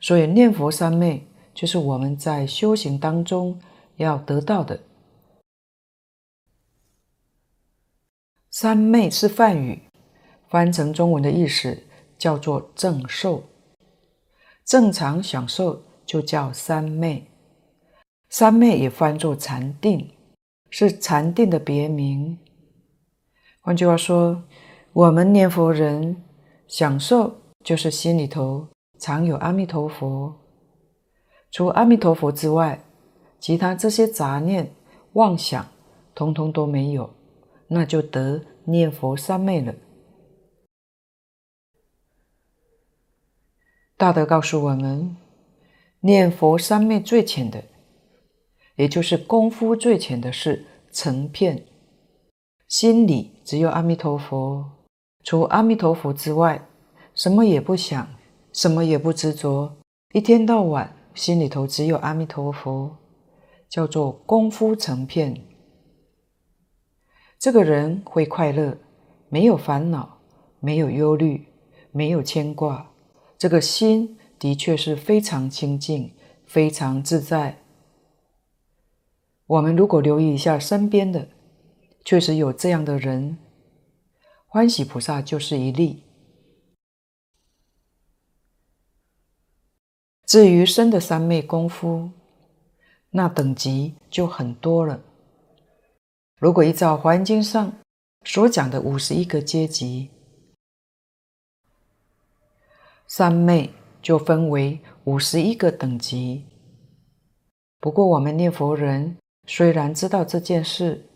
[0.00, 3.60] 所以念佛三昧就是我们在修行当中
[3.96, 4.80] 要得到的。
[8.50, 9.82] 三昧是梵语，
[10.48, 11.84] 翻成中文的意思
[12.18, 13.44] 叫做正受。
[14.64, 17.30] 正常享受就叫三昧，
[18.30, 20.15] 三昧也翻作禅定，
[20.78, 22.38] 是禅定的别名。
[23.62, 24.42] 换句话说，
[24.92, 26.22] 我们念佛人
[26.68, 28.68] 享受就是心里头。
[28.98, 30.34] 常有阿弥陀佛，
[31.50, 32.84] 除阿弥陀佛之外，
[33.40, 34.70] 其他这些杂念、
[35.14, 35.66] 妄想，
[36.14, 37.08] 通通都没有，
[37.68, 39.74] 那就得念佛三昧了。
[43.96, 45.16] 大德告诉我们，
[46.00, 47.64] 念佛三昧最浅的，
[48.76, 51.66] 也就是功夫最浅的是成片，
[52.68, 54.64] 心里只有阿弥陀佛，
[55.24, 56.66] 除阿弥陀佛之外，
[57.14, 58.08] 什么也不想。
[58.52, 59.76] 什么也不执着，
[60.14, 62.96] 一天到晚心里头只有阿弥陀佛，
[63.68, 65.44] 叫做功夫成片。
[67.38, 68.78] 这个人会快乐，
[69.28, 70.20] 没有烦恼，
[70.58, 71.44] 没有忧虑，
[71.92, 72.92] 没有牵挂。
[73.36, 76.14] 这个心的确是非常清净，
[76.46, 77.58] 非常自在。
[79.46, 81.28] 我们如果留意一下身边的，
[82.04, 83.38] 确实有这样的人，
[84.46, 86.02] 欢喜菩萨就是一例。
[90.26, 92.10] 至于生的三昧功夫，
[93.10, 95.00] 那等级就很多了。
[96.38, 97.72] 如果依照《华严经》上
[98.24, 100.10] 所讲的五十一个阶级，
[103.06, 103.72] 三昧
[104.02, 106.44] 就分为五十一个等级。
[107.78, 109.16] 不过，我们念佛人
[109.46, 111.06] 虽然知道这件事，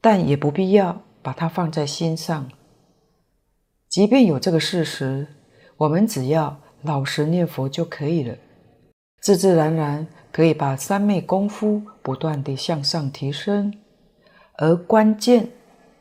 [0.00, 2.50] 但也不必要把它放在心上。
[3.88, 5.26] 即便有这个事实，
[5.76, 6.60] 我们只要。
[6.82, 8.38] 老实念佛就可以了，
[9.20, 13.78] 自自然然可以把三昧功夫不断地向上提升，
[14.54, 15.50] 而关键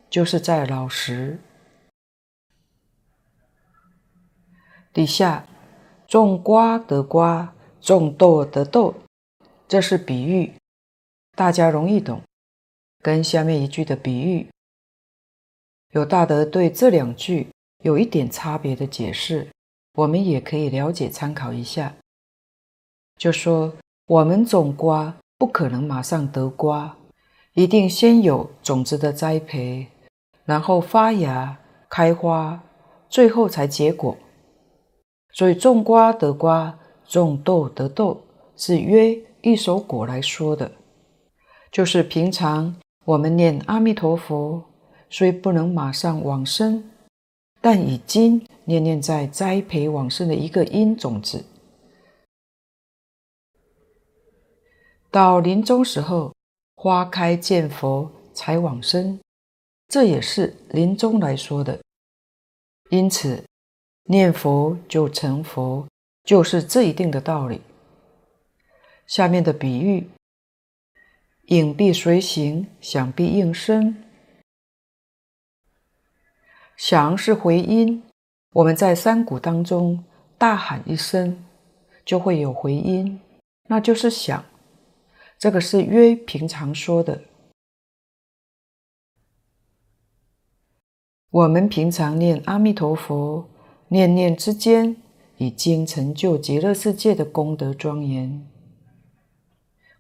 [0.10, 1.38] 就是在老实。
[4.94, 5.46] 底下
[6.08, 8.96] 种瓜得瓜，种豆得豆，
[9.68, 10.54] 这是比喻，
[11.40, 12.22] 大家容易懂，
[13.02, 14.50] 跟下面一句的比喻，
[15.94, 17.48] 有大德对这两句
[17.82, 19.48] 有一点差别的解释。
[19.94, 21.96] 我们也可以了解参考一下，
[23.16, 23.74] 就说
[24.08, 26.98] 我们种瓜不可能马上得瓜，
[27.54, 29.88] 一定先有种子的栽培，
[30.44, 31.58] 然后发芽、
[31.90, 32.62] 开花，
[33.08, 34.18] 最后才结果。
[35.32, 36.78] 所以种瓜得瓜，
[37.08, 38.26] 种豆得豆，
[38.58, 40.70] 是约一手果来说的。
[41.72, 44.64] 就是平常我们念阿弥陀佛，
[45.10, 46.92] 虽不能马上往生。
[47.62, 51.44] 但已经念念在栽培往生的一个因种子，
[55.12, 56.34] 到临终时候
[56.76, 59.20] 花开见佛才往生，
[59.90, 61.78] 这也是临终来说的。
[62.92, 63.44] 因此，
[64.06, 65.86] 念佛就成佛，
[66.24, 67.60] 就是这一定的道理。
[69.06, 70.08] 下面的比喻，
[71.50, 74.04] 影必随形，响必应声。
[76.78, 78.04] 响是回音，
[78.54, 80.04] 我们在山谷当中
[80.38, 81.44] 大喊一声，
[82.06, 83.20] 就会有回音，
[83.68, 84.46] 那就是响。
[85.40, 87.24] 这个是约平常说的。
[91.32, 93.50] 我们平常念阿弥陀佛，
[93.88, 94.96] 念念之间
[95.38, 98.48] 已经成就极乐世界的功德庄严。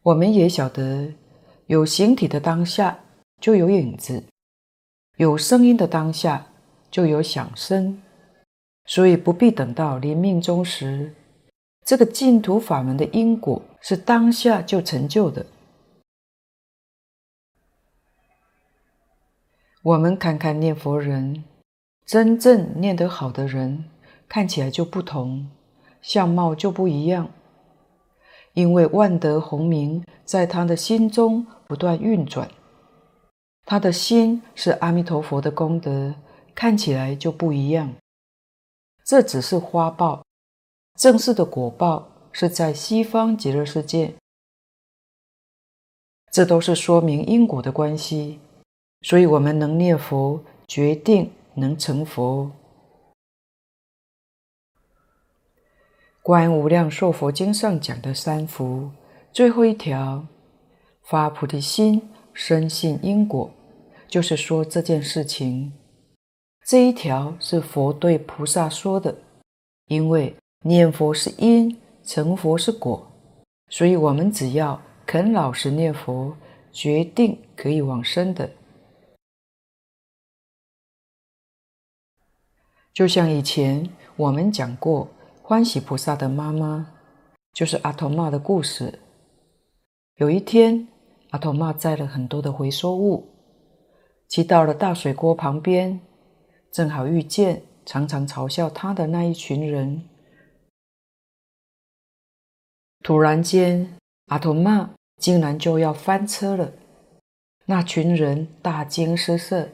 [0.03, 1.13] 我们也晓得，
[1.69, 2.97] 有形体的当下
[3.39, 4.23] 就有影子，
[5.17, 6.47] 有声音的当下
[6.89, 8.01] 就有响声，
[8.85, 11.13] 所以不必等到临命终时，
[11.85, 15.45] 这个净土法门的因果是当下就成就的。
[19.83, 21.43] 我们看看念佛人，
[22.03, 23.85] 真正念得好的人，
[24.27, 25.47] 看起来就不同，
[26.01, 27.29] 相貌就不一样。
[28.53, 32.49] 因为万德洪名在他的心中不断运转，
[33.63, 36.15] 他的心是阿弥陀佛的功德，
[36.55, 37.93] 看起来就不一样。
[39.05, 40.25] 这只是花报，
[40.95, 44.15] 正式的果报是在西方极乐世界。
[46.31, 48.39] 这都是说明因果的关系，
[49.03, 52.51] 所以我们能念佛，决定能成佛。
[56.23, 58.89] 《观无量寿佛经》上讲的三福，
[59.31, 60.25] 最后一条
[61.09, 63.49] 发菩提心，深信因果，
[64.07, 65.73] 就是说这件事情。
[66.63, 69.17] 这一条是佛对菩萨说的，
[69.87, 73.11] 因为念佛是因，成佛是果，
[73.69, 76.37] 所以我们只要肯老实念佛，
[76.71, 78.51] 决定可以往生的。
[82.93, 85.09] 就像以前我们讲过。
[85.41, 86.93] 欢喜菩萨的妈妈
[87.53, 88.99] 就是阿童妈的故事。
[90.17, 90.87] 有一天，
[91.31, 93.27] 阿童妈载了很多的回收物，
[94.27, 95.99] 骑到了大水沟旁边，
[96.71, 100.03] 正好遇见常常嘲笑他的那一群人。
[103.03, 103.95] 突然间，
[104.27, 106.71] 阿童妈竟然就要翻车了，
[107.65, 109.69] 那群人大惊失色，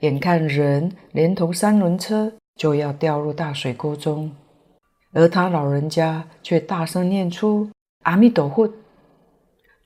[0.00, 4.30] 眼看人连同三轮车就要掉入大水沟中。
[5.12, 7.68] 而他老人家却大声念出
[8.04, 8.70] “阿弥陀佛”，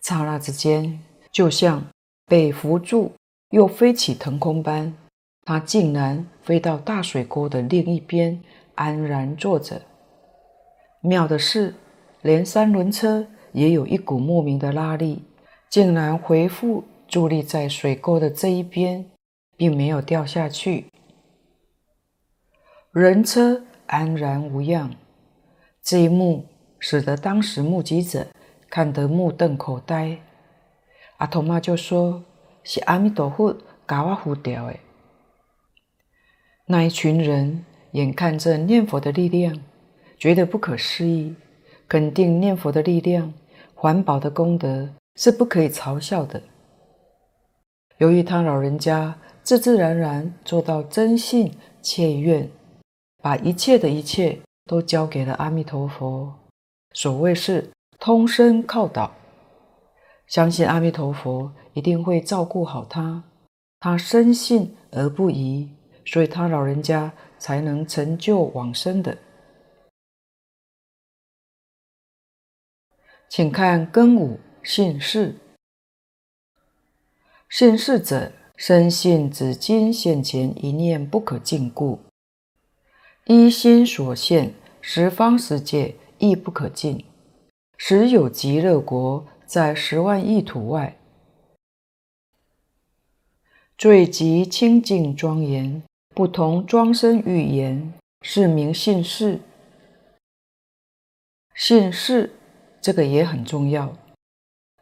[0.01, 1.87] 刹那之间，就像
[2.27, 3.13] 被扶住
[3.51, 4.95] 又飞起腾空般，
[5.45, 8.41] 他竟然飞到大水沟的另一边，
[8.75, 9.83] 安然坐着。
[11.01, 11.75] 妙的是，
[12.23, 15.23] 连三轮车也有一股莫名的拉力，
[15.69, 19.11] 竟然回复伫立在水沟的这一边，
[19.57, 20.87] 并没有掉下去。
[22.93, 24.95] 人车安然无恙。
[25.83, 26.47] 这一幕
[26.81, 28.27] 使得当时目击者
[28.69, 30.19] 看得目瞪口呆。
[31.19, 32.23] 阿童妈就说
[32.65, 33.57] ：“是阿弥陀佛
[33.87, 34.77] 把我扶掉的。”
[36.67, 39.61] 那一群人眼看着念佛的力量，
[40.19, 41.35] 觉得不可思议，
[41.89, 43.33] 肯定念佛的力量、
[43.75, 46.43] 环保的功德是不可以嘲笑的。
[47.99, 52.51] 由于他老人家自自然然做到真信切愿，
[53.23, 54.39] 把一切的一切。
[54.69, 56.35] 都交给了阿弥陀佛，
[56.93, 59.15] 所谓是通身靠倒，
[60.27, 63.25] 相信阿弥陀佛一定会照顾好他，
[63.81, 65.71] 他深信而不疑，
[66.05, 69.19] 所以他老人家才能成就往生的。
[73.29, 75.35] 请看庚午信释，
[77.49, 81.99] 信释者，深信紫金现前一念不可尽故。
[83.25, 87.05] 一心所现，十方世界亦不可尽，
[87.77, 90.97] 时有极乐国在十万亿土外，
[93.77, 95.83] 最极清净庄严，
[96.15, 99.41] 不同庄生语言，是名信士。
[101.55, 102.33] 信士
[102.81, 103.97] 这个也很重要。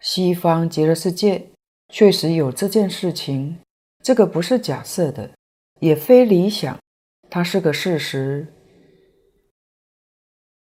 [0.01, 1.49] 西方极乐世界
[1.89, 3.59] 确实有这件事情，
[4.03, 5.31] 这个不是假设的，
[5.81, 6.79] 也非理想。
[7.29, 8.54] 它是个事实。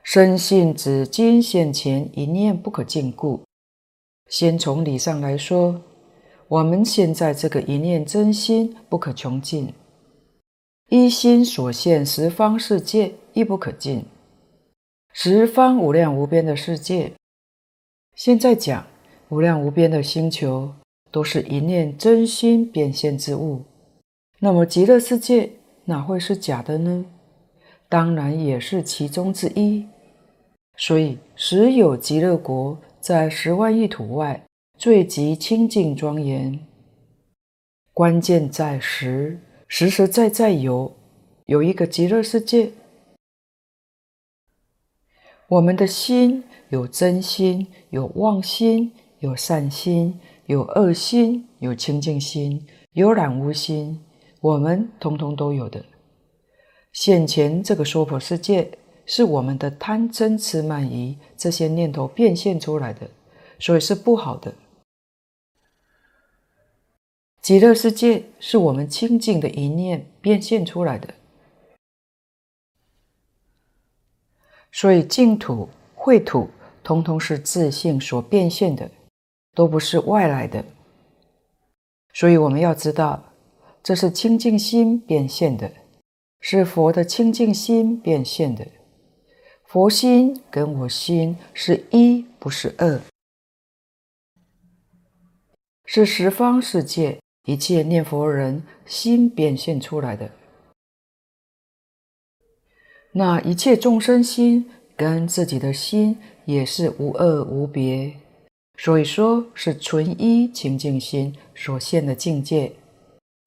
[0.04, 3.40] 深信只今现前一念不可尽故。
[4.28, 5.80] 先从理上来说，
[6.46, 9.72] 我们现在这个一念真心不可穷尽，
[10.90, 14.04] 一心所现十方世界亦不可尽，
[15.14, 17.12] 十方无量无边的世界。
[18.14, 18.86] 现在讲
[19.30, 20.70] 无量无边的星球，
[21.10, 23.62] 都是一念真心变现之物。
[24.38, 25.50] 那么极乐世界，
[25.86, 27.06] 哪会是假的呢？
[27.88, 29.86] 当然也是其中之一。
[30.76, 34.44] 所以，实有极乐国在十万亿土外
[34.76, 36.58] 最极清净庄严。
[37.92, 40.96] 关键在实，实实在在有，
[41.46, 42.72] 有一个极乐世界。
[45.46, 54.02] 我们的心有真心，有妄心，有善心，有恶心，有清净心，有染污心，
[54.40, 55.84] 我们通通都有的。
[56.92, 58.70] 现前这个娑婆世界，
[59.06, 63.10] 是我们的贪嗔痴慢疑这些念头变现出来的，
[63.58, 64.54] 所以是不好的。
[67.42, 71.12] 极乐世界是我们清净的一念变现出来的，
[74.72, 76.48] 所以净土、秽土
[76.82, 78.90] 通通是自性所变现的，
[79.54, 80.64] 都不是外来的。
[82.14, 83.32] 所以我们要知道，
[83.82, 85.70] 这是清净心变现的。
[86.40, 88.66] 是佛的清净心变现的，
[89.74, 93.00] 佛心跟我心是一，不是二，
[95.84, 100.30] 是十方世界一切念佛人心变现出来的。
[103.14, 108.14] 那一切众生心跟自己的心也是无二无别，
[108.78, 112.72] 所以说是纯一清净心所现的境界。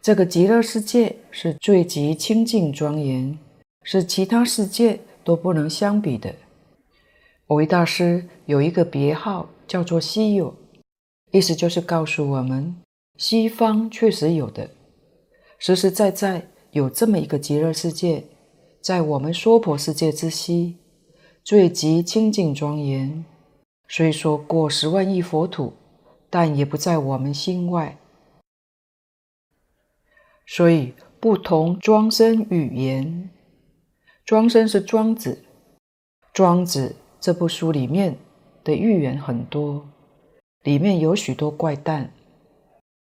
[0.02, 3.40] 这个极乐世界是最极清净庄严，
[3.84, 6.34] 是其他世界都不能相比的。
[7.48, 10.56] 蕅益大师有一个别号叫做“稀有”，
[11.32, 12.74] 意思就是告诉我们，
[13.18, 14.70] 西方确实有的，
[15.60, 18.24] 实实在在有这么一个极乐世界，
[18.80, 20.78] 在我们娑婆世界之西，
[21.44, 23.26] 最极清净庄严。
[23.90, 25.74] 虽说过十万亿佛土，
[26.30, 27.98] 但也不在我们心外。
[30.46, 33.30] 所以，不同庄生语言，
[34.28, 35.42] 庄生是庄子，
[36.34, 38.18] 庄子这部书里面
[38.62, 39.88] 的寓言很多，
[40.64, 42.12] 里面有许多怪诞。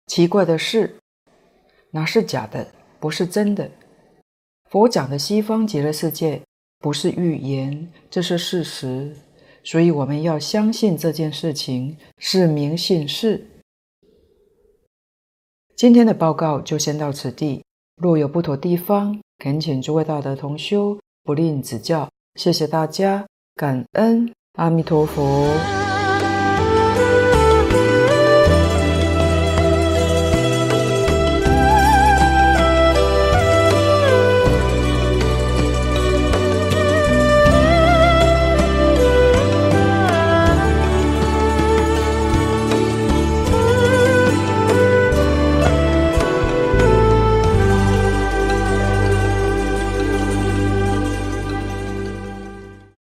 [0.08, 0.96] 奇怪的是，
[1.92, 3.70] 那是假的，不是真的。
[4.68, 6.42] 佛讲的西方极乐世界
[6.80, 9.14] 不是寓言，这是事实。
[9.62, 13.46] 所以我们要相信这件事情是明信事。
[15.76, 17.64] 今天的报告就先到此地，
[17.94, 22.08] 若有不妥地方，恳请诸位大德同修不吝指教。
[22.34, 25.81] 谢谢大家，感恩阿弥陀佛。